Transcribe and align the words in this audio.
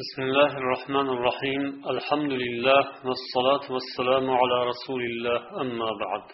بسم 0.00 0.22
الله 0.22 0.52
الرحمن 0.62 1.08
الرحيم 1.16 1.62
الحمد 1.94 2.32
لله 2.42 2.82
والصلاة 3.08 3.64
والسلام 3.74 4.26
على 4.40 4.56
رسول 4.70 5.02
الله 5.10 5.38
أما 5.62 5.90
بعد 6.02 6.24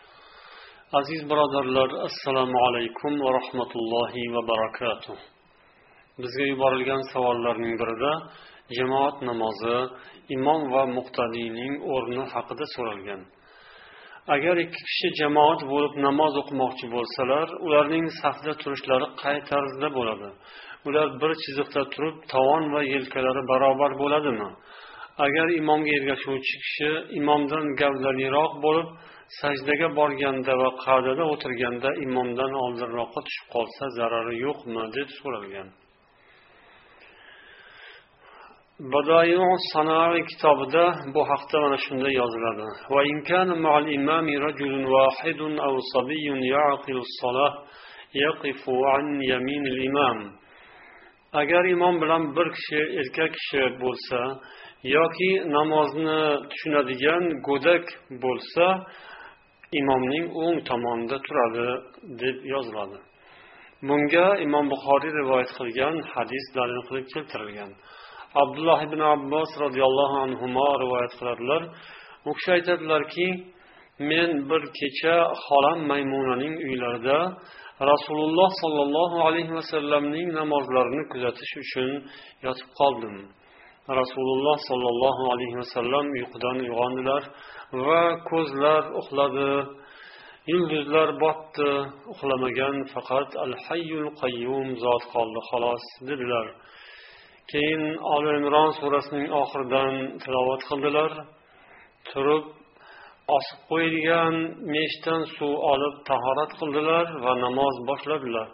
aziz 0.92 1.30
birodarlar 1.30 1.90
assalomu 2.08 2.58
alaykum 2.66 3.12
va 3.24 3.30
rahmatullohi 3.38 4.22
va 4.34 4.42
barakatuh 4.52 5.16
bizga 6.22 6.44
yuborilgan 6.52 7.02
savollarning 7.12 7.74
birida 7.80 8.12
jamoat 8.78 9.16
namozi 9.30 9.76
imom 10.36 10.60
va 10.72 10.82
muqtadiyning 10.98 11.72
o'rni 11.94 12.24
haqida 12.34 12.64
so'ralgan 12.74 13.20
agar 14.34 14.56
ikki 14.64 14.80
kishi 14.88 15.08
jamoat 15.20 15.60
bo'lib 15.72 15.94
namoz 16.06 16.32
o'qimoqchi 16.42 16.86
bo'lsalar 16.96 17.46
ularning 17.66 18.06
safda 18.22 18.52
turishlari 18.62 19.06
qay 19.22 19.36
tarzda 19.50 19.88
bo'ladi 19.98 20.28
Ular 20.87 21.07
bir 21.21 21.31
chiziqda 21.43 21.81
turib 21.93 22.17
tovon 22.33 22.63
va 22.73 22.81
yelkalari 22.93 23.41
barobar 23.51 23.91
bo'ladimi? 24.01 24.49
Agar 25.25 25.47
imomga 25.61 25.91
ergashuvchi 25.97 26.55
kishi 26.63 26.89
imomdan 27.19 27.65
gavdaliroq 27.81 28.53
bo'lib 28.65 28.87
sajdaga 29.39 29.87
borganda 29.99 30.53
va 30.61 30.69
qa'dada 30.85 31.23
o'tirganda 31.33 31.89
imomdan 32.05 32.51
oldinroqqa 32.63 33.19
tushib 33.27 33.47
qolsa 33.55 33.83
zarari 33.97 34.35
yo'qmi? 34.45 34.83
deb 34.97 35.09
so'ralgan. 35.19 35.69
Badoiu 38.93 39.45
sanoiy 39.73 40.23
kitobida 40.31 40.85
bu 41.13 41.21
haqda 41.31 41.57
mana 41.63 41.77
shunday 41.85 42.13
yoziladi. 42.21 42.67
Agar 51.33 51.65
imom 51.65 52.01
bilan 52.01 52.35
bir 52.35 52.47
kishi 52.55 52.79
erkak 52.99 53.31
kishi 53.37 53.61
bo'lsa 53.81 54.19
yoki 54.83 55.31
namozni 55.55 56.21
tushunadigan 56.51 57.23
go'dak 57.47 57.85
bo'lsa 58.23 58.65
imomning 59.79 60.25
o'ng 60.43 60.57
tomonida 60.69 61.17
turadi 61.25 61.67
deb 62.21 62.37
yoziladi. 62.53 62.97
Bunga 63.87 64.27
imom 64.45 64.65
buxoriy 64.73 65.13
rivoyat 65.21 65.51
qilgan 65.57 65.95
hadis 66.13 66.45
dalil 66.57 66.81
qilib 66.87 67.07
keltirilgan. 67.13 67.71
Abdulloh 68.41 68.79
ibn 68.87 68.99
abbos 69.13 69.49
roziyallohu 69.63 70.17
anhu 70.25 70.45
rivoyat 70.83 71.13
qiladilar. 71.19 71.61
U 72.29 72.31
kishi 72.37 72.49
aytadilarki 72.57 73.27
men 73.99 74.29
bir 74.49 74.61
kecha 74.79 75.15
xolam 75.45 75.79
maymunaning 75.91 76.55
uylarida 76.67 77.17
rasululloh 77.79 78.49
sollallohu 78.61 79.17
alayhi 79.27 79.53
vasallamning 79.59 80.27
namozlarini 80.39 81.03
kuzatish 81.11 81.53
uchun 81.63 81.91
yotib 82.45 82.69
qoldim. 82.79 83.15
Rasululloh 84.01 84.57
sollallohu 84.69 85.23
alayhi 85.33 85.57
vasallam 85.61 86.05
uyqudan 86.17 86.57
uyg'ondilar 86.65 87.23
va 87.87 88.03
ko'zlar 88.29 88.83
uxladi. 88.99 89.51
Yulduzlar 90.51 91.09
botdi 91.23 91.71
uxlamagan 92.13 92.75
faqat 92.93 93.29
al 93.45 93.53
hayyul 93.65 94.09
qayyum 94.21 94.67
zot 94.83 95.03
qoldi 95.13 95.39
xolos 95.49 95.83
dedilar. 96.09 96.47
Keyin 97.51 97.83
oli 98.13 98.29
imron 98.39 98.71
surasining 98.79 99.27
oxiridan 99.41 99.93
tilovat 100.23 100.61
qildilar. 100.69 101.11
Turib 102.09 102.45
osib 103.35 103.59
qo'yilgan 103.69 104.35
meshdan 104.73 105.21
suv 105.35 105.53
olib 105.71 105.95
tahorat 106.09 106.51
qildilar 106.59 107.05
va 107.23 107.33
namoz 107.45 107.75
boshladilar. 107.89 108.47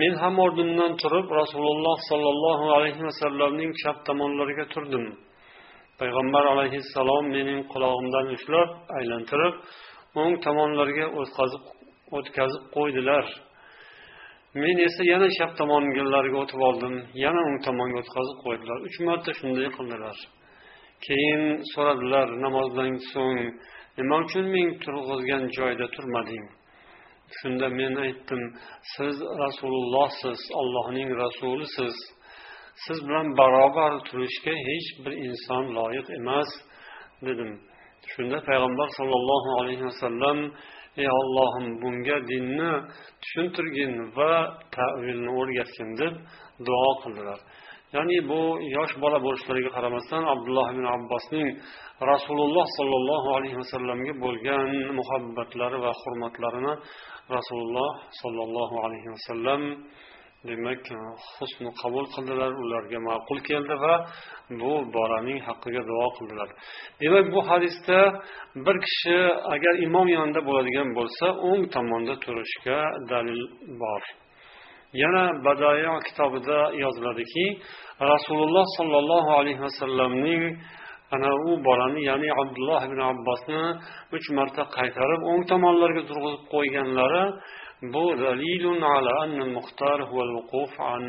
Men 0.00 0.12
ham 0.22 0.34
o'rnimdan 0.44 0.92
turib 1.02 1.26
rasululloh 1.40 1.96
sollallohu 2.10 2.66
alayhi 2.76 3.02
vasallamning 3.08 3.72
chap 3.82 3.98
tomonlariga 4.08 4.64
turdim. 4.74 5.04
Payg'ambar 6.00 6.44
alayhissalom 6.54 7.24
mening 7.36 7.60
qulog'imdan 7.72 8.26
ushlab 8.36 8.70
aylantirib 8.98 9.54
o'ng 10.20 10.34
tomonlarga 10.46 11.06
o'tkazib 12.18 12.64
qo'ydilar. 12.76 13.24
Men 14.62 14.76
esa 14.88 15.02
yana 15.12 15.28
chap 15.38 15.50
tomonlariga 15.60 16.38
o'tib 16.44 16.60
oldim 16.68 16.94
yana 17.24 17.40
o'ng 17.48 17.58
tomonga 17.66 17.96
o'tkazib 18.02 18.38
qo'ydilar. 18.44 18.78
Uch 18.88 18.96
marta 19.06 19.30
shunday 19.38 19.68
qildilar. 19.76 20.16
Keyin 21.06 21.42
so'radilar 21.72 22.28
namozdan 22.44 22.92
so'ng 23.12 23.40
nima 23.98 24.16
uchun 24.24 24.46
men 24.54 24.68
turg'izgan 24.84 25.44
joyda 25.56 25.86
turmading? 25.96 26.46
Shunda 27.38 27.68
men 27.78 27.94
aytdim 28.04 28.42
siz 28.94 29.16
rasulullohsiz 29.42 30.40
allohning 30.60 31.10
rasulisiz. 31.22 31.96
Siz 32.84 32.98
bilan 33.06 33.26
barobar 33.38 33.92
turishga 34.08 34.54
hech 34.68 34.88
bir 35.04 35.12
inson 35.26 35.64
loyiq 35.76 36.06
emas 36.20 36.50
dedim. 37.26 37.50
Shunda 38.12 38.38
payg'ambar 38.48 38.88
sollallohu 38.98 39.50
alayhi 39.60 39.84
vasallam 39.90 40.38
ey 41.02 41.08
ollohim 41.20 41.66
bunga 41.82 42.18
dinni 42.30 42.72
tushuntirgin 43.22 43.92
va 44.16 44.32
tavilni 44.76 45.30
o'rgatgin 45.40 45.90
deb 46.00 46.14
duo 46.66 46.90
qildilar. 47.02 47.40
Ya'ni 47.94 48.16
bu 48.30 48.40
yosh 48.76 48.94
bola 49.02 49.18
bo'lishlariga 49.26 49.70
qaramasdan 49.76 50.22
abdulloh 50.34 50.66
ibn 50.74 50.84
abbosning 50.96 51.48
rasululloh 52.12 52.66
sollallohu 52.78 53.28
alayhi 53.36 53.56
vasallamga 53.62 54.12
bo'lgan 54.24 54.70
muhabbatlari 54.98 55.76
va 55.84 55.92
hurmatlarini 56.00 56.74
rasululloh 57.36 57.90
sollallohu 58.22 58.76
alayhi 58.86 59.08
vasallam 59.14 59.62
demak 60.48 60.84
husni 61.36 61.70
qabul 61.82 62.04
qildilar 62.14 62.50
ularga 62.64 62.98
ma'qul 63.08 63.38
keldi 63.48 63.74
va 63.84 63.94
bu 64.60 64.72
bolaning 64.96 65.38
haqqiga 65.48 65.82
duo 65.90 66.06
qildilar. 66.16 66.48
Demak 67.02 67.26
bu 67.34 67.40
hadisda 67.50 67.98
bir 68.66 68.76
kishi 68.86 69.18
agar 69.54 69.74
imom 69.86 70.08
yonida 70.16 70.40
bo'ladigan 70.48 70.88
bo'lsa 70.98 71.26
o'ng 71.48 71.62
tomonda 71.74 72.14
turishga 72.24 72.78
dalil 73.12 73.40
bor. 73.82 74.02
Yana 75.02 75.22
badoyo 75.44 75.92
kitobida 76.06 76.58
yoziladiki 76.82 77.46
rasululloh 78.12 78.64
sollallohu 78.78 79.30
alayhi 79.40 79.60
vasallamning 79.66 80.42
ana 81.14 81.30
u 81.48 81.50
bolani 81.66 82.00
ya'ni 82.10 82.28
abdulloh 82.42 82.80
ibn 82.88 83.00
abbosni 83.12 83.62
uch 84.16 84.26
marta 84.38 84.62
qaytarib 84.76 85.20
o'ng 85.30 85.42
tomonlarga 85.50 86.02
turg'izib 86.10 86.42
qo'yganlari 86.54 87.24
bu 87.92 88.04
dalilun 88.24 88.80
ala 88.94 89.12
anna 89.24 89.44
muxtar 89.56 89.98
huval 90.08 90.32
wuquf 90.38 90.72
an 90.94 91.04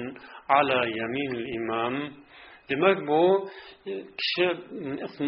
ala 0.58 0.80
yaminil 1.00 1.46
imam. 1.60 1.94
Demak 2.70 2.98
bu 3.10 3.50
kishi 4.20 4.48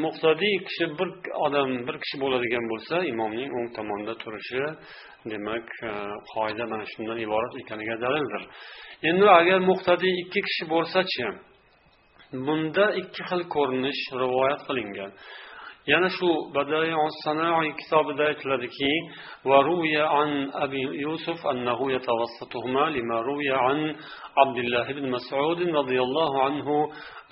muqtadiy 0.06 0.56
kishi 0.68 0.86
bir 1.00 1.09
odam 1.46 1.70
bir 1.88 1.96
kishi 2.03 2.18
bo'ladigan 2.24 2.66
bo'lsa 2.72 2.96
imomning 3.14 3.50
o'ng 3.58 3.70
tomonida 3.78 4.14
turishi 4.24 4.64
demak 5.31 5.68
e, 5.90 5.92
qoida 6.34 6.66
mana 6.72 6.86
shundan 6.92 7.18
iborat 7.25 7.53
ekaniga 7.62 7.96
dalildir. 8.06 8.44
Endi 9.09 9.25
agar 9.40 9.59
muqtadiy 9.72 10.14
ikki 10.24 10.42
kishi 10.48 10.64
bo'lsachi 10.74 11.25
bunda 12.48 12.86
ikki 13.02 13.22
xil 13.30 13.42
ko'rinish 13.56 14.02
rivoyat 14.24 14.62
qilingan. 14.68 15.12
Yana 15.88 16.09
shu 16.09 16.30
sanoiy 17.24 17.74
kitobida 17.80 18.24
aytiladiki 18.28 18.92
وروي 19.46 19.98
عن 20.02 20.52
أبي 20.53 20.81
يوسف 21.06 21.48
أنه 21.48 21.92
يتوسطهما 21.92 22.84
لما 22.96 23.22
روي 23.22 23.50
عن 23.52 23.96
عبد 24.38 24.58
الله 24.58 24.86
بن 24.94 25.12
مسعود 25.12 25.62
رضي 25.62 26.00
الله 26.02 26.44
عنه 26.46 26.68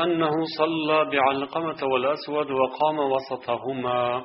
أنه 0.01 0.33
صلى 0.59 0.99
بعلقمة 1.11 1.79
والأسود 1.91 2.51
وقام 2.51 2.97
وسطهما. 2.99 4.23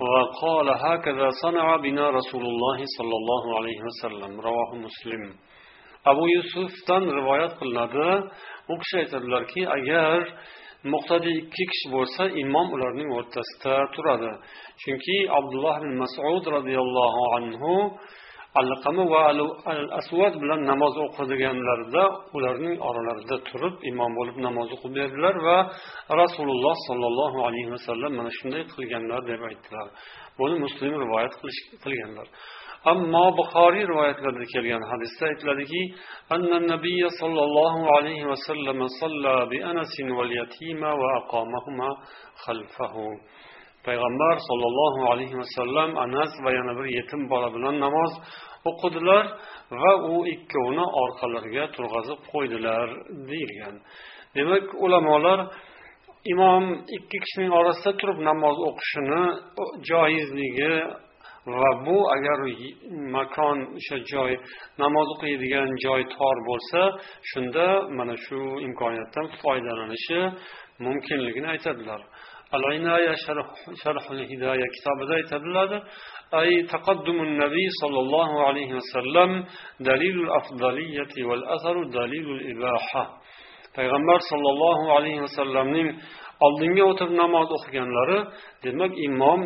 وقال 0.00 0.68
هكذا 0.70 1.28
صنع 1.42 1.76
بنا 1.76 2.10
رسول 2.10 2.44
الله 2.52 2.78
صلى 2.98 3.16
الله 3.20 3.44
عليه 3.58 3.78
وسلم. 3.88 4.40
رواه 4.40 4.70
مسلم. 4.74 5.22
abu 6.04 6.28
yusufdan 6.28 7.04
rivoyat 7.16 7.52
qilinadi 7.60 8.10
u 8.68 8.74
kishi 8.80 8.96
aytadilarki 9.02 9.62
agar 9.76 10.18
muqtadiy 10.92 11.36
ikki 11.42 11.64
kishi 11.70 11.86
bo'lsa 11.96 12.22
imom 12.42 12.66
ularning 12.76 13.08
o'rtasida 13.18 13.74
turadi. 13.94 14.32
Chunki 14.82 15.16
abdulloh 15.38 15.74
ibn 15.80 15.92
masud 16.02 16.44
roziyallohu 16.56 17.22
anhu 17.38 17.72
alqama 18.60 19.04
va 19.12 19.22
al 19.32 19.40
asvad 20.00 20.34
bilan 20.42 20.60
namoz 20.70 20.94
o'qidiganlarida 21.06 22.02
ularning 22.36 22.76
oralarida 22.88 23.36
turib 23.48 23.74
imom 23.90 24.12
bo'lib 24.18 24.36
namoz 24.46 24.68
o'qib 24.76 24.92
berdilar 24.98 25.34
va 25.46 25.58
rasululloh 26.22 26.76
sollallohu 26.88 27.38
alayhi 27.48 27.70
vasallam 27.76 28.12
mana 28.18 28.30
shunday 28.38 28.62
qilganlar 28.74 29.20
deb 29.30 29.40
aytdilar. 29.48 29.86
Buni 30.38 30.56
muslim 30.64 30.92
rivoyat 31.04 31.32
qilganlar. 31.84 32.28
Ammo 32.92 33.24
buxoriy 33.38 33.84
rivoyatlarida 33.92 34.46
kelgan 34.54 34.82
hadisda 34.90 35.22
aytiladiki 35.30 35.82
anna 36.34 36.58
nabiy 36.72 37.04
sollallohu 37.20 37.82
alayhi 37.96 38.26
vasallam 38.32 38.78
salla 39.00 39.36
bi 39.52 39.58
anasin 39.70 40.08
val 40.18 40.32
yatima 40.40 40.90
va 41.00 41.08
aqomahuma 41.20 41.90
khalfahu. 42.44 43.06
Payg'ambar 43.86 44.34
sollallohu 44.48 45.00
alayhi 45.12 45.36
vasallam 45.42 45.90
anas 46.06 46.32
va 46.44 46.50
yana 46.58 46.72
bir 46.78 46.86
yetim 46.98 47.20
bola 47.32 47.48
bilan 47.56 47.76
namoz 47.84 48.12
o'qidilar 48.70 49.24
va 49.82 49.92
u 50.12 50.14
ikkovini 50.34 50.86
orqalariga 51.02 51.64
turg'azib 51.76 52.20
qo'ydilar 52.32 52.86
deyilgan. 53.30 53.76
Demak 54.36 54.66
ulamolar 54.84 55.38
imom 56.33 56.63
ikki 56.97 57.17
kishining 57.23 57.51
orasida 57.59 57.91
turib 57.99 58.19
namoz 58.29 58.57
o'qishini 58.69 59.21
joizligi 59.89 60.73
va 61.61 61.71
bu 61.85 61.97
agar 62.15 62.39
makon 63.15 63.57
o'sha 63.77 63.97
joy 64.11 64.31
namoz 64.83 65.07
o'qiydigan 65.15 65.69
joy 65.85 66.01
tor 66.15 66.37
bo'lsa 66.49 66.81
shunda 67.29 67.65
mana 67.97 68.15
shu 68.25 68.39
imkoniyatdan 68.67 69.25
foydalanishi 69.41 70.19
mumkinligini 70.85 71.47
aytadilar 71.55 72.01
kitobida 74.75 75.13
aytadilar 75.19 75.69
أي 76.33 76.63
تقدم 76.63 77.17
النبي 77.27 77.65
صلى 77.81 77.99
الله 77.99 78.47
عليه 78.47 78.73
وسلم 78.73 79.29
دليل 79.79 80.15
الأفضلية 80.25 81.13
والأثر 81.27 81.83
دليل 81.83 82.27
الإباحة 82.37 83.03
payg'ambar 83.76 84.18
sollallohu 84.30 84.86
alayhi 84.96 85.20
vasallamning 85.26 85.88
oldinga 86.46 86.84
o'tib 86.90 87.10
namoz 87.22 87.48
o'qiganlari 87.56 88.18
demak 88.64 88.92
imom 89.08 89.40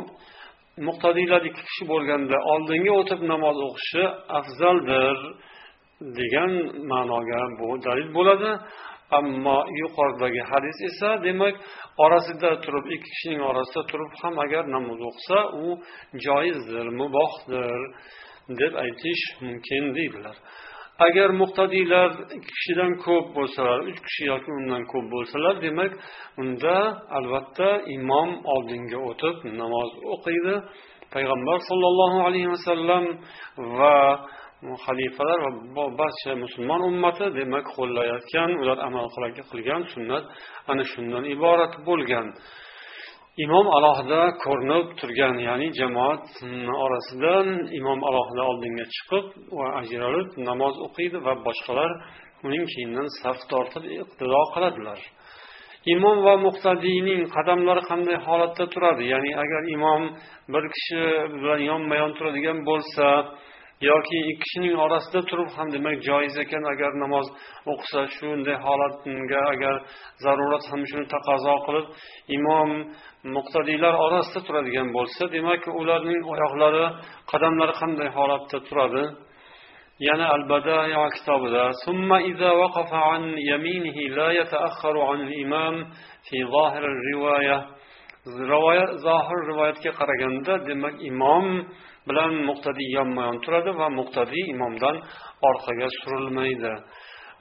muqtadiylar 0.86 1.42
ikki 1.50 1.62
kishi 1.68 1.84
bo'lganda 1.92 2.36
oldinga 2.52 2.92
o'tib 3.00 3.20
namoz 3.32 3.56
o'qishi 3.68 4.02
afzaldir 4.38 5.16
degan 6.18 6.52
ma'noga 6.92 7.42
bu 7.58 7.68
dalil 7.86 8.08
bo'ladi. 8.18 8.50
Ammo 9.18 9.58
yuqoridagi 9.82 10.42
hadis 10.50 10.78
esa 10.88 11.08
demak 11.26 11.54
orasida 12.04 12.50
turib 12.64 12.86
ikki 12.94 13.10
kishining 13.14 13.42
orasida 13.50 13.82
turib 13.90 14.12
ham 14.22 14.34
agar 14.44 14.64
namoz 14.76 15.00
o'qisa 15.08 15.38
u 15.62 15.66
joizdir 16.26 16.86
mubohdir 17.00 17.80
deb 18.60 18.72
aytish 18.84 19.22
mumkin 19.44 19.84
deydilar. 19.96 20.36
Agar 21.06 21.30
muqtadiylar 21.40 22.10
kishidan 22.48 22.92
ko'p 23.06 23.26
bo'lsalar 23.36 23.78
uch 23.90 23.98
kishi 24.06 24.22
yoki 24.32 24.50
undan 24.60 24.82
ko'p 24.92 25.06
bo'lsalar 25.14 25.54
demak 25.66 25.92
unda 26.42 26.76
albatta 27.18 27.68
imom 27.96 28.30
oldinga 28.54 28.98
o'tib 29.10 29.36
namoz 29.60 29.90
o'qiydi. 30.14 30.54
Payg'ambar 31.14 31.58
sollallohu 31.70 32.18
alayhi 32.28 32.48
vasallam 32.54 33.04
va 33.78 33.96
xalifalar 34.84 35.38
va 35.76 35.84
barcha 36.00 36.32
musulmon 36.44 36.80
ummati 36.90 37.26
demak 37.40 37.66
qo'llayotgan 37.76 38.50
ular 38.62 38.78
amal 38.88 39.06
qilgan 39.50 39.82
sunnat 39.94 40.24
ana 40.70 40.84
shundan 40.92 41.24
iborat 41.34 41.74
bo'lgan. 41.88 42.26
Imom 43.44 43.66
alohida 43.76 44.20
ko'rinib 44.44 44.86
turgan 45.00 45.36
ya'ni 45.48 45.68
jamoat 45.80 46.26
orasidan 46.84 47.48
imom 47.78 48.00
alohida 48.08 48.42
oldinga 48.50 48.86
chiqib 48.94 49.26
va 49.58 49.66
ajralib 49.80 50.28
namoz 50.48 50.74
o'qiydi 50.86 51.18
va 51.26 51.34
boshqalar 51.46 51.90
uning 52.46 52.64
keyindan 52.72 53.08
saf 53.20 53.38
tortib 53.52 53.84
iqtido 54.02 54.40
qiladilar. 54.54 55.00
Imom 55.94 56.16
va 56.26 56.34
muqtadiyning 56.46 57.20
qadamlari 57.36 57.82
qanday 57.90 58.16
holatda 58.26 58.64
turadi? 58.74 59.04
Ya'ni 59.12 59.30
agar 59.42 59.62
imom 59.76 60.02
bir 60.52 60.64
kishi 60.74 61.02
bilan 61.40 61.60
yonma 61.70 61.94
yon 62.02 62.12
turadigan 62.18 62.58
bo'lsa 62.68 63.06
yoki 63.80 64.18
ikki 64.30 64.34
kishining 64.42 64.76
orasida 64.84 65.20
turib 65.30 65.50
ham 65.56 65.68
demak 65.74 65.96
joiz 66.08 66.34
ekan 66.44 66.64
agar 66.72 66.92
namoz 67.04 67.26
o'qisa 67.72 68.00
shunday 68.16 68.56
holatga 68.66 69.40
agar 69.54 69.74
zarurat 70.24 70.64
ham 70.70 70.80
shuni 70.90 71.06
taqozo 71.14 71.54
qilib 71.66 71.86
imom 72.38 72.70
muqtadiylar 73.36 73.94
orasida 74.06 74.40
turadigan 74.46 74.88
bo'lsa 74.96 75.22
demak 75.36 75.62
ularning 75.80 76.20
oyoqlari 76.32 76.84
qadamlari 77.30 77.74
qanday 77.80 78.08
holatda 78.16 78.58
turadi? 78.68 79.04
Yana 80.08 80.26
al 80.36 80.44
badaya 80.52 81.04
kitobida 81.16 81.64
summa 81.84 82.18
iza 82.30 82.50
waqafa 82.62 83.00
an 83.14 83.22
yaminihi 83.50 84.02
la 84.18 84.28
yata'akhkharu 84.40 85.00
imam 85.44 85.74
fi 86.26 86.36
zahir 86.54 86.84
rivoyah 87.08 87.60
rivoyat 88.51 88.91
zohir 89.05 89.39
rivoyatga 89.51 89.91
qaraganda 89.99 90.53
demak 90.67 90.95
imom 91.11 91.45
bilan 92.07 92.31
muqtadiy 92.49 92.89
yonma 92.97 93.21
yon 93.27 93.37
turadi 93.45 93.71
va 93.79 93.87
muqtadiy 93.99 94.45
imomdan 94.55 94.95
orqaga 95.49 95.87
surilmaydi 95.99 96.75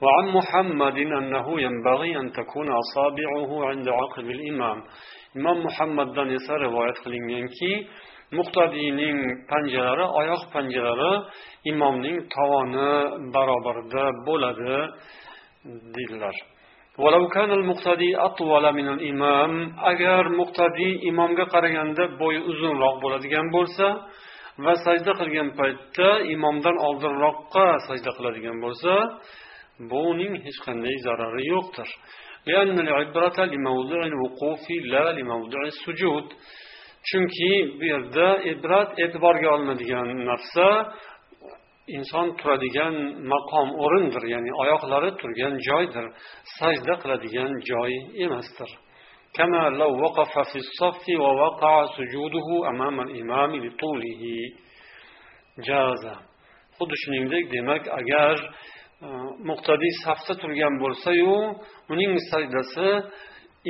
وعن 0.03 0.25
محمد 0.37 0.97
أنه 1.19 1.47
ينبغي 1.65 2.11
أن 2.21 2.27
تكون 2.39 2.67
أصابعه 2.83 3.51
عند 3.69 3.87
عقب 3.99 4.27
الإمام 4.35 4.79
imom 5.37 5.57
muhammaddan 5.67 6.29
esa 6.37 6.53
rivoyat 6.65 6.97
qilinganki 7.03 7.71
muqtadiyning 8.37 9.17
panjalari 9.49 10.05
oyoq 10.19 10.43
panjalari 10.53 11.13
imomning 11.71 12.17
tovoni 12.35 12.91
barobarida 13.35 14.05
bo'ladi 14.27 14.75
deydilar 15.95 16.35
agar 19.90 20.24
muqtadiy 20.40 20.92
imomga 21.10 21.44
qaraganda 21.54 22.04
bo'yi 22.20 22.40
uzunroq 22.50 22.96
bo'ladigan 23.04 23.46
bo'lsa 23.56 23.86
va 24.64 24.74
sajda 24.84 25.12
qilgan 25.20 25.48
paytda 25.60 26.08
imomdan 26.34 26.76
oldinroqqa 26.86 27.66
sajda 27.88 28.10
qiladigan 28.16 28.56
bo'lsa 28.64 28.92
buning 29.92 30.32
hech 30.44 30.58
qanday 30.66 30.96
zarari 31.06 31.42
yo'qdir 31.52 31.88
chunki 37.08 37.52
bu 37.78 37.84
yerda 37.92 38.28
ibrat 38.52 38.90
e'tiborga 39.04 39.48
olinadigan 39.56 40.08
narsa 40.30 40.66
inson 41.97 42.27
turadigan 42.39 42.95
maqom 43.33 43.67
o'rindir 43.83 44.23
ya'ni 44.33 44.51
oyoqlari 44.63 45.11
turgan 45.21 45.55
joydir 45.67 46.05
sajda 46.57 46.93
qiladigan 47.01 47.51
joy 47.69 47.91
emasdir 48.25 48.71
كما 49.37 49.69
لو 49.81 49.91
وقف 50.05 50.33
في 50.51 50.57
الصف 50.65 51.03
ووقع 51.23 51.85
سجوده 51.97 52.47
أمام 52.71 52.95
الإمام 53.01 53.51
لطوله 53.63 54.23
جاز 55.67 56.03
xuddi 56.77 56.95
shuningdek 57.03 57.45
demak 57.55 57.83
agar 57.99 58.35
muqtadiy 59.49 59.93
safda 60.03 60.33
turgan 60.41 60.73
bo'lsayu 60.83 61.35
uning 61.93 62.13
sajdasi 62.31 62.89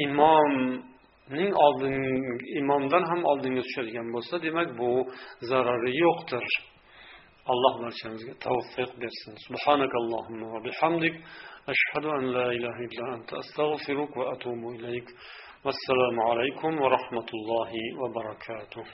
imomning 0.06 1.52
oldin 1.66 1.96
imomdan 2.62 3.04
ham 3.12 3.22
oldinga 3.32 3.64
tushadigan 3.68 4.08
bo'lsa 4.16 4.36
demak 4.46 4.70
bu 4.80 4.90
zarari 5.50 5.92
yo'qdir 6.04 6.46
Alloh 7.53 7.75
barchamizga 7.83 8.35
tavfiq 8.47 8.91
bersin 9.03 9.35
subhanakallohumma 9.47 10.47
va 10.55 10.61
bihamdik 10.67 11.15
ashhadu 11.73 12.09
an 12.19 12.23
la 12.37 12.47
ilaha 12.59 12.81
illa 12.89 13.05
anta 13.17 13.33
astag'firuk 13.43 14.11
va 14.19 14.25
atubu 14.35 14.69
ilayk 14.79 15.07
vassalomu 15.67 16.23
alaykum 16.33 16.73
va 16.83 16.89
rahmatullohi 16.97 17.83
va 18.01 18.07
barakatuh 18.19 18.87